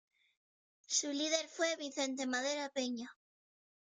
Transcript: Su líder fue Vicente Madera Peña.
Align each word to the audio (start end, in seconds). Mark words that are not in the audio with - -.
Su 0.87 1.11
líder 1.11 1.47
fue 1.47 1.75
Vicente 1.75 2.25
Madera 2.25 2.69
Peña. 2.73 3.15